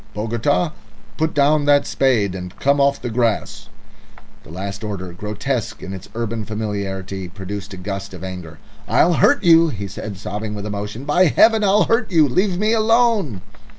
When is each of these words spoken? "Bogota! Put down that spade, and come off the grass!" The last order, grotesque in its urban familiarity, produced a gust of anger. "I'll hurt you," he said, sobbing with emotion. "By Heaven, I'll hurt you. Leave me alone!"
"Bogota! 0.15 0.71
Put 1.15 1.35
down 1.35 1.65
that 1.65 1.85
spade, 1.85 2.33
and 2.33 2.57
come 2.59 2.81
off 2.81 2.99
the 3.03 3.11
grass!" 3.11 3.69
The 4.41 4.49
last 4.49 4.83
order, 4.83 5.13
grotesque 5.13 5.83
in 5.83 5.93
its 5.93 6.09
urban 6.15 6.43
familiarity, 6.43 7.29
produced 7.29 7.75
a 7.75 7.77
gust 7.77 8.11
of 8.15 8.23
anger. 8.23 8.57
"I'll 8.87 9.13
hurt 9.13 9.43
you," 9.43 9.69
he 9.69 9.87
said, 9.87 10.17
sobbing 10.17 10.55
with 10.55 10.65
emotion. 10.65 11.05
"By 11.05 11.25
Heaven, 11.25 11.63
I'll 11.63 11.83
hurt 11.83 12.09
you. 12.11 12.27
Leave 12.27 12.57
me 12.57 12.73
alone!" 12.73 13.43